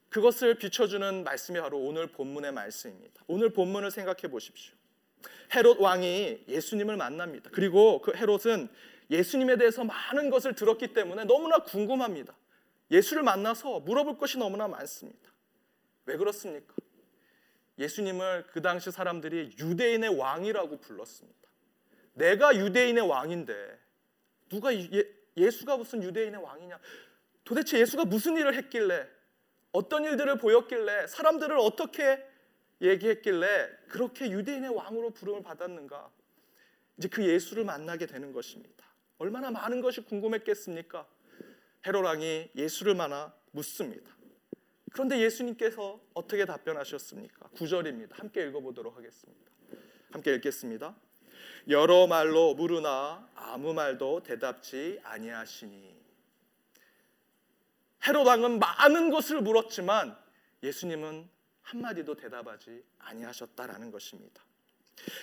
그것을 0.09 0.55
비춰주는 0.55 1.23
말씀이 1.23 1.59
바로 1.59 1.79
오늘 1.79 2.07
본문의 2.07 2.51
말씀입니다. 2.51 3.23
오늘 3.27 3.49
본문을 3.49 3.91
생각해 3.91 4.29
보십시오. 4.29 4.75
헤롯 5.55 5.79
왕이 5.79 6.45
예수님을 6.47 6.97
만납니다. 6.97 7.49
그리고 7.53 8.01
그 8.01 8.13
헤롯은 8.15 8.69
예수님에 9.11 9.57
대해서 9.57 9.83
많은 9.83 10.29
것을 10.29 10.55
들었기 10.55 10.93
때문에 10.93 11.25
너무나 11.25 11.59
궁금합니다. 11.59 12.33
예수를 12.89 13.23
만나서 13.23 13.81
물어볼 13.81 14.17
것이 14.17 14.37
너무나 14.37 14.67
많습니다. 14.67 15.31
왜 16.05 16.17
그렇습니까? 16.17 16.73
예수님을 17.77 18.47
그 18.47 18.61
당시 18.61 18.89
사람들이 18.89 19.55
유대인의 19.59 20.17
왕이라고 20.17 20.79
불렀습니다. 20.79 21.39
내가 22.13 22.55
유대인의 22.55 23.07
왕인데 23.07 23.79
누가 24.49 24.73
예, 24.73 25.49
수가 25.49 25.77
무슨 25.77 26.03
유대인의 26.03 26.41
왕이냐? 26.41 26.79
도대체 27.43 27.79
예수가 27.79 28.05
무슨 28.05 28.37
일을 28.37 28.55
했길래 28.55 29.07
어떤 29.71 30.03
일들을 30.03 30.37
보였길래 30.37 31.07
사람들을 31.07 31.57
어떻게 31.57 32.25
얘기했길래 32.81 33.69
그렇게 33.87 34.29
유대인의 34.29 34.75
왕으로 34.75 35.11
부름을 35.11 35.43
받았는가? 35.43 36.09
이제 36.97 37.07
그 37.07 37.25
예수를 37.25 37.63
만나게 37.63 38.05
되는 38.05 38.33
것입니다. 38.33 38.90
얼마나 39.21 39.51
많은 39.51 39.81
것이 39.81 40.01
궁금했겠습니까? 40.01 41.05
헤롯 41.85 42.03
왕이 42.03 42.49
예수를 42.55 42.95
만나 42.95 43.31
묻습니다. 43.51 44.09
그런데 44.91 45.19
예수님께서 45.19 46.01
어떻게 46.15 46.43
답변하셨습니까? 46.43 47.49
9절입니다. 47.49 48.15
함께 48.15 48.47
읽어보도록 48.47 48.97
하겠습니다. 48.97 49.51
함께 50.09 50.33
읽겠습니다. 50.33 50.95
여러 51.69 52.07
말로 52.07 52.55
물으나 52.55 53.29
아무 53.35 53.75
말도 53.75 54.23
대답지 54.23 54.99
아니하시니 55.03 56.01
헤롯 58.07 58.25
왕은 58.25 58.57
많은 58.57 59.11
것을 59.11 59.41
물었지만 59.41 60.17
예수님은 60.63 61.29
한마디도 61.61 62.15
대답하지 62.15 62.83
아니하셨다라는 62.97 63.91
것입니다. 63.91 64.41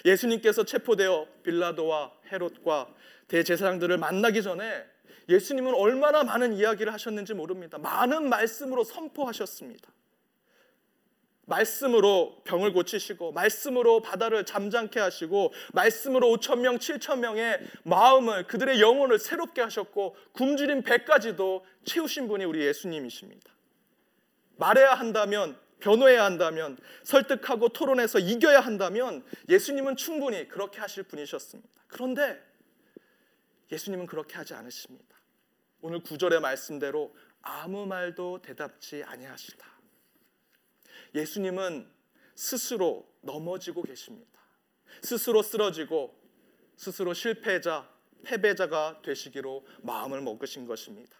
예수님께서 0.04 0.64
체포되어 0.64 1.26
빌라도와 1.42 2.12
헤롯과 2.32 2.88
대제사장들을 3.28 3.96
만나기 3.98 4.42
전에 4.42 4.84
예수님은 5.28 5.74
얼마나 5.74 6.24
많은 6.24 6.54
이야기를 6.54 6.92
하셨는지 6.92 7.34
모릅니다. 7.34 7.78
많은 7.78 8.28
말씀으로 8.28 8.84
선포하셨습니다. 8.84 9.92
말씀으로 11.48 12.42
병을 12.44 12.72
고치시고 12.72 13.32
말씀으로 13.32 14.00
바다를 14.00 14.44
잠잠케 14.44 15.00
하시고 15.00 15.52
말씀으로 15.72 16.28
5천 16.36 16.60
명, 16.60 16.78
7천 16.78 17.20
명의 17.20 17.58
마음을 17.84 18.46
그들의 18.46 18.80
영혼을 18.80 19.18
새롭게 19.18 19.62
하셨고 19.62 20.14
굶주린 20.32 20.82
배까지도 20.82 21.64
채우신 21.84 22.28
분이 22.28 22.44
우리 22.44 22.64
예수님이십니다. 22.66 23.50
말해야 24.56 24.94
한다면 24.94 25.56
변호해야 25.80 26.24
한다면 26.24 26.78
설득하고 27.04 27.70
토론해서 27.70 28.18
이겨야 28.18 28.60
한다면 28.60 29.24
예수님은 29.48 29.96
충분히 29.96 30.48
그렇게 30.48 30.80
하실 30.80 31.04
분이셨습니다. 31.04 31.70
그런데 31.86 32.42
예수님은 33.70 34.06
그렇게 34.06 34.36
하지 34.36 34.54
않으십니다. 34.54 35.16
오늘 35.80 36.00
구절의 36.00 36.40
말씀대로 36.40 37.14
아무 37.40 37.86
말도 37.86 38.42
대답지 38.42 39.02
아니하시다. 39.04 39.66
예수님은 41.14 41.88
스스로 42.34 43.08
넘어지고 43.20 43.82
계십니다. 43.82 44.38
스스로 45.02 45.42
쓰러지고 45.42 46.18
스스로 46.76 47.14
실패자, 47.14 47.88
패배자가 48.24 49.02
되시기로 49.02 49.66
마음을 49.82 50.20
먹으신 50.20 50.66
것입니다. 50.66 51.16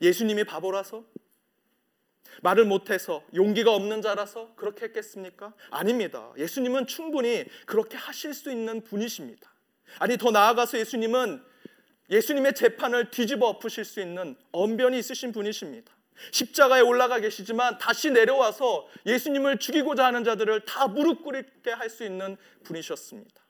예수님이 0.00 0.44
바보라서 0.44 1.04
말을 2.42 2.64
못해서 2.64 3.22
용기가 3.34 3.72
없는 3.72 4.02
자라서 4.02 4.54
그렇게 4.56 4.86
했겠습니까? 4.86 5.54
아닙니다. 5.70 6.32
예수님은 6.36 6.86
충분히 6.86 7.44
그렇게 7.66 7.96
하실 7.96 8.34
수 8.34 8.50
있는 8.50 8.82
분이십니다. 8.82 9.52
아니 9.98 10.16
더 10.16 10.30
나아가서 10.30 10.78
예수님은 10.78 11.42
예수님의 12.10 12.54
재판을 12.54 13.10
뒤집어 13.10 13.46
엎으실 13.48 13.84
수 13.84 14.00
있는 14.00 14.36
언변이 14.52 14.98
있으신 14.98 15.32
분이십니다. 15.32 15.92
십자가에 16.30 16.80
올라가 16.80 17.18
계시지만 17.18 17.78
다시 17.78 18.10
내려와서 18.10 18.86
예수님을 19.06 19.58
죽이고자 19.58 20.04
하는 20.06 20.22
자들을 20.22 20.64
다 20.64 20.86
무릎 20.86 21.24
꿇게 21.24 21.70
할 21.72 21.90
수 21.90 22.04
있는 22.04 22.36
분이셨습니다. 22.62 23.42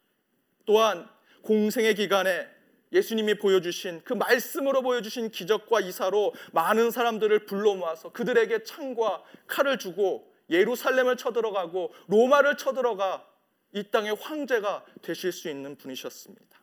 또한 0.67 1.09
공생의 1.43 1.95
기간에 1.95 2.49
예수님이 2.95 3.35
보여주신 3.39 4.03
그 4.05 4.13
말씀으로 4.13 4.81
보여주신 4.81 5.31
기적과 5.31 5.81
이사로 5.81 6.33
많은 6.53 6.93
사람들을 6.93 7.45
불러 7.45 7.75
모아서 7.75 8.13
그들에게 8.13 8.63
창과 8.63 9.25
칼을 9.49 9.79
주고 9.79 10.33
예루살렘을 10.49 11.17
쳐들어가고 11.17 11.93
로마를 12.07 12.57
쳐들어가 12.57 13.29
이 13.73 13.91
땅의 13.91 14.15
황제가 14.15 14.85
되실 15.03 15.33
수 15.33 15.51
있는 15.51 15.77
분이셨습니다. 15.77 16.61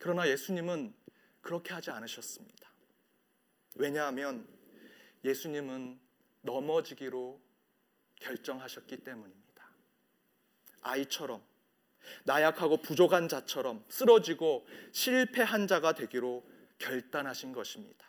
그러나 0.00 0.28
예수님은 0.28 0.92
그렇게 1.40 1.72
하지 1.72 1.90
않으셨습니다. 1.92 2.68
왜냐하면 3.76 4.46
예수님은 5.24 6.00
넘어지기로 6.42 7.40
결정하셨기 8.20 8.98
때문입니다. 8.98 9.70
아이처럼 10.80 11.42
나약하고 12.24 12.78
부족한 12.78 13.28
자처럼 13.28 13.84
쓰러지고 13.88 14.66
실패한 14.92 15.66
자가 15.66 15.92
되기로 15.94 16.44
결단하신 16.78 17.52
것입니다. 17.52 18.06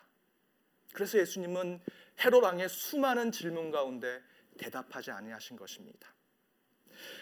그래서 0.92 1.18
예수님은 1.18 1.80
헤롯 2.24 2.42
왕의 2.42 2.68
수많은 2.68 3.32
질문 3.32 3.70
가운데 3.70 4.22
대답하지 4.58 5.10
아니하신 5.10 5.56
것입니다. 5.56 6.12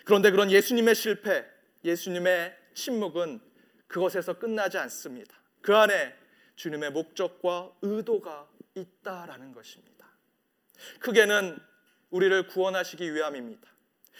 그런데 0.04 0.30
그런 0.30 0.50
예수님의 0.50 0.94
실패, 0.94 1.44
예수님의 1.84 2.56
침묵은 2.74 3.40
그것에서 3.86 4.38
끝나지 4.38 4.78
않습니다. 4.78 5.36
그 5.60 5.76
안에 5.76 6.14
주님의 6.56 6.92
목적과 6.92 7.72
의도가 7.82 8.48
있다라는 8.74 9.52
것입니다. 9.52 10.08
크게는 11.00 11.58
우리를 12.10 12.46
구원하시기 12.48 13.14
위함입니다. 13.14 13.73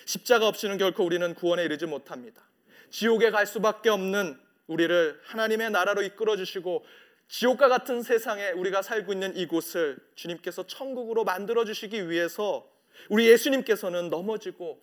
십자가 0.07 0.49
없이는 0.49 0.79
결코 0.79 1.05
우리는 1.05 1.35
구원에 1.35 1.65
이르지 1.65 1.87
못합니다. 1.87 2.43
지옥에 2.91 3.31
갈 3.31 3.47
수밖에 3.47 3.91
없는 3.91 4.39
우리를 4.67 5.21
하나님의 5.25 5.71
나라로 5.71 6.03
이끌어 6.03 6.37
주시고 6.37 6.85
지옥과 7.29 7.69
같은 7.69 8.03
세상에 8.03 8.51
우리가 8.51 8.83
살고 8.83 9.13
있는 9.13 9.37
이곳을 9.37 9.99
주님께서 10.15 10.67
천국으로 10.67 11.25
만들어 11.25 11.65
주시기 11.65 12.09
위해서 12.09 12.71
우리 13.09 13.29
예수님께서는 13.29 14.11
넘어지고 14.11 14.81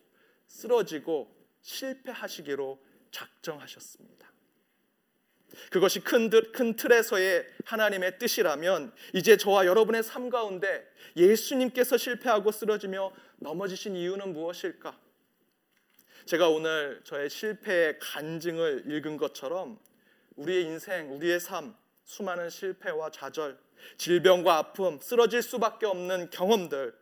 쓰러지고 0.47 1.33
실패하시기로 1.61 2.79
작정하셨습니다. 3.11 4.31
그것이 5.69 5.99
큰, 5.99 6.29
큰 6.29 6.75
틀에서의 6.75 7.45
하나님의 7.65 8.19
뜻이라면 8.19 8.93
이제 9.13 9.37
저와 9.37 9.65
여러분의 9.65 10.03
삶 10.03 10.29
가운데 10.29 10.85
예수님께서 11.15 11.97
실패하고 11.97 12.51
쓰러지며 12.51 13.11
넘어지신 13.37 13.95
이유는 13.95 14.33
무엇일까? 14.33 14.97
제가 16.25 16.49
오늘 16.49 17.01
저의 17.03 17.29
실패의 17.29 17.99
간증을 17.99 18.91
읽은 18.91 19.17
것처럼 19.17 19.79
우리의 20.35 20.63
인생, 20.65 21.13
우리의 21.15 21.39
삶, 21.39 21.75
수많은 22.05 22.49
실패와 22.49 23.09
좌절, 23.11 23.59
질병과 23.97 24.57
아픔, 24.57 24.99
쓰러질 24.99 25.41
수밖에 25.41 25.85
없는 25.85 26.29
경험들. 26.29 26.95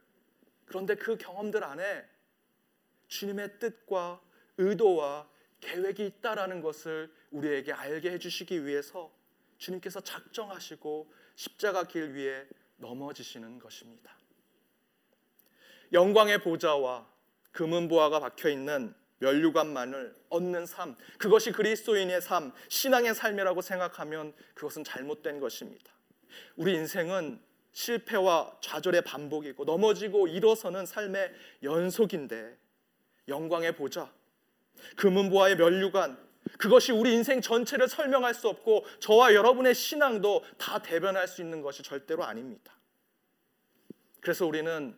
그런데 0.65 0.95
그 0.95 1.17
경험들 1.17 1.63
안에 1.63 2.05
주님의 3.07 3.59
뜻과 3.59 4.21
의도와 4.57 5.27
계획이 5.61 6.05
있다라는 6.05 6.61
것을 6.61 7.11
우리에게 7.31 7.73
알게 7.73 8.11
해주시기 8.11 8.65
위해서 8.65 9.11
주님께서 9.57 9.99
작정하시고 9.99 11.11
십자가 11.35 11.83
길 11.83 12.13
위에 12.13 12.47
넘어지시는 12.77 13.59
것입니다. 13.59 14.17
영광의 15.91 16.41
보좌와 16.41 17.09
금은 17.51 17.87
보화가 17.87 18.19
박혀 18.19 18.49
있는 18.49 18.93
면류관만을 19.19 20.15
얻는 20.29 20.65
삶, 20.65 20.95
그것이 21.17 21.51
그리스도인의 21.51 22.21
삶, 22.21 22.51
신앙의 22.69 23.15
삶이라고 23.15 23.61
생각하면 23.61 24.33
그것은 24.53 24.83
잘못된 24.83 25.39
것입니다. 25.39 25.91
우리 26.55 26.73
인생은 26.75 27.41
실패와 27.71 28.57
좌절의 28.61 29.03
반복이고 29.03 29.63
넘어지고 29.65 30.27
일어서는 30.27 30.85
삶의 30.85 31.33
연속인데 31.63 32.57
영광의 33.27 33.75
보좌, 33.75 34.11
금은보화의 34.95 35.57
면류관 35.57 36.29
그것이 36.57 36.91
우리 36.91 37.13
인생 37.13 37.41
전체를 37.41 37.87
설명할 37.87 38.33
수 38.33 38.47
없고 38.47 38.85
저와 38.99 39.33
여러분의 39.33 39.75
신앙도 39.75 40.43
다 40.57 40.79
대변할 40.79 41.27
수 41.27 41.41
있는 41.41 41.61
것이 41.61 41.83
절대로 41.83 42.23
아닙니다. 42.23 42.73
그래서 44.21 44.45
우리는 44.45 44.97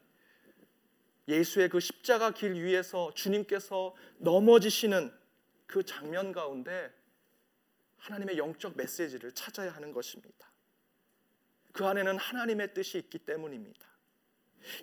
예수의 1.31 1.69
그 1.69 1.79
십자가 1.79 2.31
길 2.31 2.53
위에서 2.53 3.11
주님께서 3.15 3.95
넘어지시는 4.17 5.11
그 5.65 5.83
장면 5.83 6.31
가운데 6.31 6.91
하나님의 7.97 8.37
영적 8.37 8.75
메시지를 8.75 9.31
찾아야 9.31 9.71
하는 9.71 9.93
것입니다. 9.93 10.51
그 11.71 11.85
안에는 11.85 12.17
하나님의 12.17 12.73
뜻이 12.73 12.97
있기 12.97 13.19
때문입니다. 13.19 13.87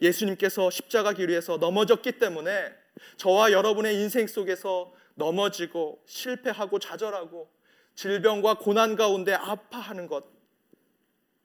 예수님께서 0.00 0.70
십자가 0.70 1.12
길 1.12 1.28
위에서 1.28 1.58
넘어졌기 1.58 2.12
때문에 2.18 2.74
저와 3.16 3.52
여러분의 3.52 3.96
인생 3.96 4.26
속에서 4.26 4.92
넘어지고 5.14 6.02
실패하고 6.06 6.78
좌절하고 6.78 7.52
질병과 7.94 8.54
고난 8.54 8.96
가운데 8.96 9.34
아파하는 9.34 10.06
것 10.06 10.24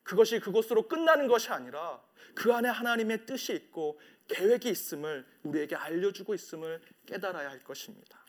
그것이 0.04 0.40
그것으로 0.40 0.88
끝나는 0.88 1.28
것이 1.28 1.50
아니라 1.50 2.02
그 2.36 2.54
안에 2.54 2.70
하나님의 2.70 3.26
뜻이 3.26 3.54
있고 3.54 4.00
계획이 4.28 4.70
있음을 4.70 5.26
우리에게 5.44 5.76
알려주고 5.76 6.34
있음을 6.34 6.82
깨달아야 7.06 7.50
할 7.50 7.64
것입니다. 7.64 8.24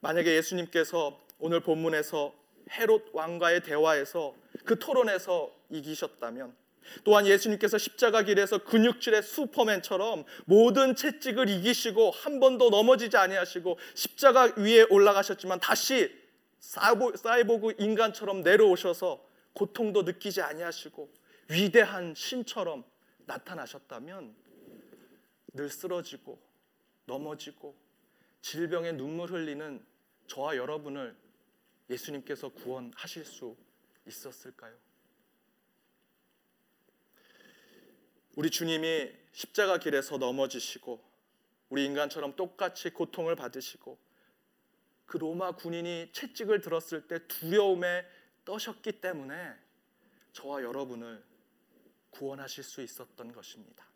만약에 0.00 0.34
예수님께서 0.36 1.20
오늘 1.38 1.60
본문에서 1.60 2.34
헤롯 2.70 3.10
왕과의 3.12 3.62
대화에서 3.62 4.34
그 4.64 4.78
토론에서 4.78 5.52
이기셨다면 5.70 6.54
또한 7.04 7.26
예수님께서 7.26 7.78
십자가 7.78 8.22
길에서 8.22 8.58
근육질의 8.58 9.22
슈퍼맨처럼 9.22 10.24
모든 10.44 10.94
채찍을 10.94 11.48
이기시고 11.48 12.10
한 12.10 12.40
번도 12.40 12.70
넘어지지 12.70 13.16
아니하시고 13.16 13.78
십자가 13.94 14.52
위에 14.56 14.82
올라가셨지만 14.88 15.60
다시 15.60 16.10
사이보그 16.60 17.74
인간처럼 17.78 18.42
내려오셔서 18.42 19.24
고통도 19.52 20.02
느끼지 20.02 20.42
아니하시고 20.42 21.10
위대한 21.48 22.14
신처럼 22.14 22.84
나타나셨다면 23.26 24.34
늘 25.52 25.68
쓰러지고 25.68 26.40
넘어지고 27.04 27.76
질병에 28.40 28.92
눈물 28.92 29.30
흘리는 29.30 29.84
저와 30.26 30.56
여러분을 30.56 31.16
예수님께서 31.90 32.48
구원하실 32.50 33.24
수 33.24 33.56
있었을까요? 34.06 34.76
우리 38.36 38.50
주님이 38.50 39.12
십자가 39.32 39.78
길에서 39.78 40.18
넘어지시고 40.18 41.02
우리 41.70 41.84
인간처럼 41.84 42.36
똑같이 42.36 42.90
고통을 42.90 43.34
받으시고 43.34 43.98
그 45.06 45.16
로마 45.16 45.52
군인이 45.52 46.10
채찍을 46.12 46.60
들었을 46.60 47.06
때 47.06 47.26
두려움에 47.26 48.04
떠셨기 48.44 49.00
때문에 49.00 49.54
저와 50.32 50.62
여러분을 50.62 51.24
구원하실 52.18 52.64
수 52.64 52.82
있었던 52.82 53.32
것입니다. 53.32 53.86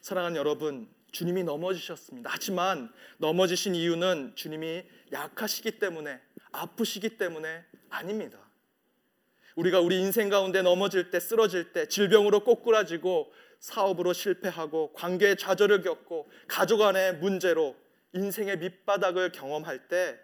사랑하는 0.00 0.36
여러분, 0.36 0.88
주님이 1.12 1.44
넘어지셨습니다. 1.44 2.30
하지만 2.32 2.92
넘어지신 3.18 3.74
이유는 3.74 4.34
주님이 4.34 4.84
약하시기 5.12 5.78
때문에 5.78 6.20
아프시기 6.52 7.16
때문에 7.16 7.64
아닙니다. 7.88 8.38
우리가 9.54 9.80
우리 9.80 10.00
인생 10.00 10.28
가운데 10.28 10.62
넘어질 10.62 11.10
때 11.10 11.18
쓰러질 11.18 11.72
때 11.72 11.88
질병으로 11.88 12.40
꼬꾸라지고 12.44 13.32
사업으로 13.58 14.12
실패하고 14.12 14.92
관계의 14.92 15.36
좌절을 15.38 15.82
겪고 15.82 16.30
가족 16.46 16.82
안의 16.82 17.16
문제로 17.16 17.74
인생의 18.12 18.58
밑바닥을 18.58 19.32
경험할 19.32 19.88
때 19.88 20.18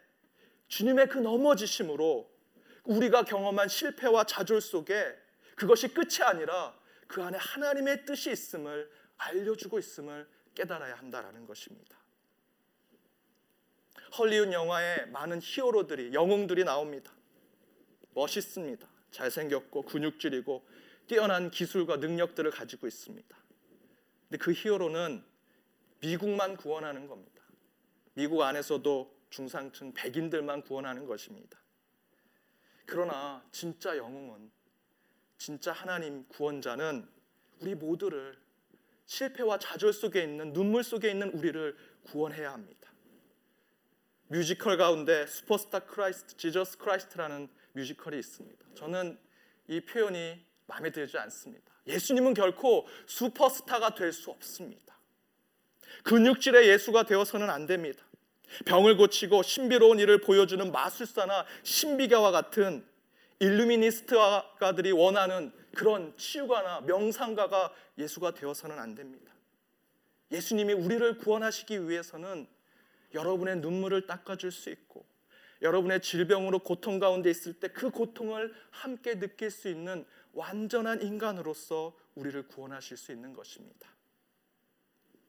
주님의 0.69 1.09
그 1.09 1.19
넘어지심으로 1.19 2.31
우리가 2.85 3.25
경험한 3.25 3.69
실패와 3.69 4.25
좌절 4.25 4.61
속에 4.61 5.22
그것이 5.63 5.87
끝이 5.87 6.25
아니라 6.25 6.77
그 7.07 7.23
안에 7.23 7.39
하나님의 7.39 8.05
뜻이 8.05 8.33
있음을 8.33 8.91
알려주고 9.17 9.79
있음을 9.79 10.29
깨달아야 10.57 10.97
한다라는 10.97 11.47
것입니다. 11.47 11.97
헐리우드 14.19 14.53
영화에 14.53 15.07
많은 15.07 15.39
히어로들이 15.41 16.15
영웅들이 16.15 16.65
나옵니다. 16.65 17.13
멋있습니다. 18.13 18.89
잘생겼고 19.13 19.83
근육질이고 19.83 20.67
뛰어난 21.07 21.53
기술과 21.53 21.99
능력들을 21.99 22.51
가지고 22.51 22.89
있습니다. 22.89 23.37
근데 24.29 24.39
그 24.39 24.53
히어로는 24.53 25.25
미국만 26.01 26.57
구원하는 26.57 27.07
겁니다. 27.07 27.41
미국 28.15 28.43
안에서도 28.43 29.17
중상층 29.31 29.95
백인들만 29.95 30.63
구원하는 30.63 31.07
것입니다. 31.07 31.57
그러나 32.85 33.47
진짜 33.53 33.97
영웅은 33.97 34.51
진짜 35.39 35.73
하나님 35.73 36.27
구원자는 36.29 37.09
우리 37.61 37.75
모두를 37.75 38.37
실패와 39.07 39.59
좌절 39.59 39.93
속에 39.93 40.23
있는 40.23 40.53
눈물 40.53 40.85
속에 40.85 41.11
있는 41.11 41.31
우리를 41.31 41.77
구원해야 42.05 42.53
합니다. 42.53 42.91
뮤지컬 44.29 44.77
가운데 44.79 45.27
Superstar 45.27 45.81
Christ, 45.81 46.37
Jesus 46.37 46.79
Christ라는 46.79 47.49
뮤지컬이 47.73 48.19
있습니다. 48.19 48.67
저는 48.75 49.19
이 49.69 49.81
표현이 49.81 50.43
마음에 50.67 50.91
들지 50.91 51.19
않습니다. 51.19 51.73
예수님은 51.87 52.35
결코 52.35 52.87
슈퍼스타가 53.07 53.95
될 53.95 54.13
수 54.13 54.31
없습니다. 54.31 54.97
근육질의 56.05 56.69
예수가 56.69 57.05
되어서는 57.05 57.51
안 57.51 57.67
됩니다. 57.67 58.05
병을 58.67 58.97
고치고 58.97 59.43
신비로운 59.43 59.99
일을 59.99 60.21
보여주는 60.21 60.71
마술사나 60.73 61.47
신비가와 61.63 62.31
같은 62.31 62.87
일루미니스트가들이 63.41 64.93
원하는 64.93 65.53
그런 65.75 66.17
치유가나 66.17 66.83
명상가가 66.83 67.73
예수가 67.99 68.35
되어서는 68.35 68.79
안 68.79 68.95
됩니다. 68.95 69.33
예수님이 70.31 70.73
우리를 70.73 71.19
구원하시기 71.19 71.89
위해서는 71.89 72.47
여러분의 73.15 73.57
눈물을 73.57 74.07
닦아줄 74.07 74.51
수 74.51 74.71
있고 74.71 75.05
여러분의 75.61 76.01
질병으로 76.01 76.59
고통 76.61 76.99
가운데 76.99 77.31
있을 77.31 77.55
때 77.55 77.69
그 77.69 77.91
고통을 77.91 78.55
함께 78.71 79.19
느낄 79.19 79.51
수 79.51 79.69
있는 79.69 80.05
완전한 80.33 81.03
인간으로서 81.03 81.97
우리를 82.15 82.49
구원하실 82.49 82.97
수 82.97 83.13
있는 83.13 83.33
것입니다. 83.33 83.89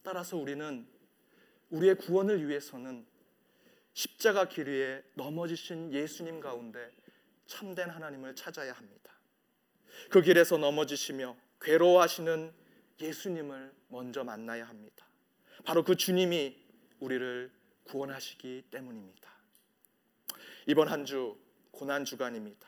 따라서 0.02 0.38
우리는 0.38 0.88
우리의 1.70 1.96
구원을 1.96 2.48
위해서는 2.48 3.06
십자가 3.94 4.48
길 4.48 4.68
위에 4.70 5.04
넘어지신 5.14 5.94
예수님 5.94 6.40
가운데 6.40 6.92
참된 7.48 7.90
하나님을 7.90 8.36
찾아야 8.36 8.74
합니다. 8.74 9.14
그 10.10 10.22
길에서 10.22 10.58
넘어지시며 10.58 11.36
괴로워하시는 11.62 12.54
예수님을 13.00 13.74
먼저 13.90 14.24
만나야 14.24 14.68
합니다. 14.68 15.06
바로 15.66 15.84
그 15.84 15.96
주님이 15.96 16.58
우리를 17.00 17.52
구원하시기 17.86 18.66
때문입니다. 18.72 19.32
이번 20.68 20.88
한 20.88 21.06
주 21.06 21.38
고난 21.72 22.06
주간입니다. 22.06 22.68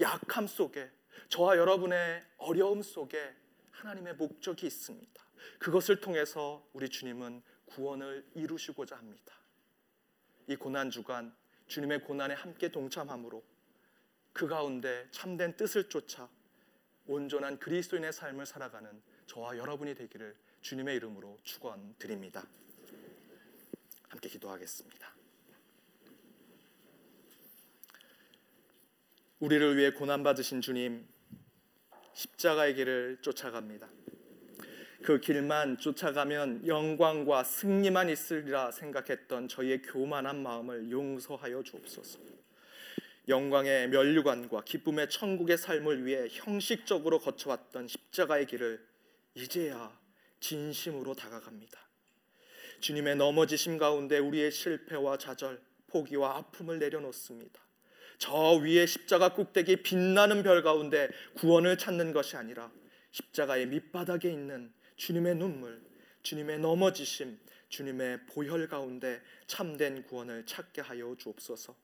약함 0.00 0.46
속에 0.46 0.90
저와 1.28 1.56
여러분의 1.56 2.24
어려움 2.36 2.82
속에 2.82 3.34
하나님의 3.70 4.14
목적이 4.16 4.66
있습니다. 4.66 5.24
그것을 5.58 6.00
통해서 6.00 6.66
우리 6.72 6.88
주님은 6.88 7.42
구원을 7.66 8.24
이루시고자 8.34 8.96
합니다. 8.96 9.34
이 10.46 10.56
고난 10.56 10.90
주간 10.90 11.34
주님의 11.66 12.04
고난에 12.04 12.34
함께 12.34 12.68
동참함으로 12.70 13.42
그 14.34 14.48
가운데 14.48 15.06
참된 15.12 15.56
뜻을 15.56 15.88
쫓아 15.88 16.28
온전한 17.06 17.58
그리스도인의 17.58 18.12
삶을 18.12 18.44
살아가는 18.44 18.90
저와 19.26 19.56
여러분이 19.56 19.94
되기를 19.94 20.34
주님의 20.60 20.96
이름으로 20.96 21.38
축원드립니다. 21.44 22.44
함께 24.08 24.28
기도하겠습니다. 24.28 25.14
우리를 29.38 29.76
위해 29.76 29.92
고난 29.92 30.22
받으신 30.24 30.60
주님 30.60 31.06
십자가의 32.14 32.74
길을 32.74 33.18
쫓아갑니다. 33.20 33.88
그 35.02 35.20
길만 35.20 35.78
쫓아가면 35.78 36.66
영광과 36.66 37.44
승리만 37.44 38.08
있으리라 38.08 38.72
생각했던 38.72 39.48
저희의 39.48 39.82
교만한 39.82 40.42
마음을 40.42 40.90
용서하여 40.90 41.62
주옵소서. 41.62 42.43
영광의 43.26 43.88
면류관과 43.88 44.64
기쁨의 44.64 45.08
천국의 45.08 45.56
삶을 45.56 46.04
위해 46.04 46.28
형식적으로 46.30 47.18
거쳐왔던 47.18 47.88
십자가의 47.88 48.46
길을 48.46 48.84
이제야 49.34 49.98
진심으로 50.40 51.14
다가갑니다. 51.14 51.80
주님의 52.80 53.16
넘어지심 53.16 53.78
가운데 53.78 54.18
우리의 54.18 54.50
실패와 54.52 55.16
좌절, 55.16 55.62
포기와 55.86 56.36
아픔을 56.36 56.78
내려놓습니다. 56.78 57.62
저 58.18 58.52
위에 58.56 58.84
십자가 58.84 59.32
꼭대기 59.32 59.82
빛나는 59.82 60.42
별 60.42 60.62
가운데 60.62 61.08
구원을 61.34 61.78
찾는 61.78 62.12
것이 62.12 62.36
아니라 62.36 62.70
십자가의 63.10 63.66
밑바닥에 63.66 64.30
있는 64.30 64.72
주님의 64.96 65.36
눈물, 65.36 65.82
주님의 66.22 66.58
넘어지심, 66.58 67.38
주님의 67.68 68.26
보혈 68.26 68.68
가운데 68.68 69.20
참된 69.46 70.02
구원을 70.04 70.46
찾게 70.46 70.82
하여 70.82 71.14
주옵소서. 71.18 71.83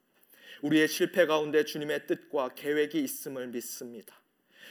우리의 0.63 0.89
실패 0.89 1.27
가운데 1.27 1.65
주님의 1.65 2.07
뜻과 2.07 2.55
계획이 2.55 3.03
있음을 3.03 3.49
믿습니다. 3.49 4.21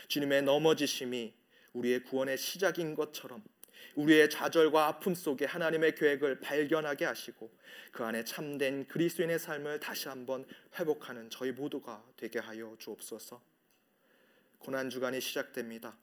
주님의 0.08 0.42
넘어지심이 0.42 1.34
우리의 1.72 2.04
구원의 2.04 2.38
시작인 2.38 2.94
것처럼 2.94 3.42
우리의 3.94 4.30
좌절과 4.30 4.86
아픔 4.86 5.14
속에 5.14 5.44
하나님의 5.44 5.94
계획을 5.94 6.40
발견하게 6.40 7.04
하시고 7.04 7.50
그 7.92 8.04
안에 8.04 8.24
참된 8.24 8.86
그리스도인의 8.86 9.38
삶을 9.38 9.80
다시 9.80 10.08
한번 10.08 10.46
회복하는 10.78 11.28
저희 11.30 11.52
모두가 11.52 12.04
되게 12.16 12.38
하여 12.38 12.76
주옵소서. 12.78 13.42
고난 14.58 14.90
주간이 14.90 15.20
시작됩니다. 15.20 15.96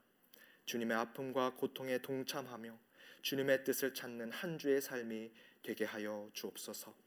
주님의 0.65 0.97
아픔과 0.97 1.55
고통에 1.55 1.99
동참하며 1.99 2.77
주님의 3.21 3.63
뜻을 3.63 3.93
찾는 3.93 4.31
한 4.31 4.57
주의 4.57 4.81
삶이 4.81 5.31
되게 5.63 5.85
하여 5.85 6.29
주옵소서. 6.33 7.06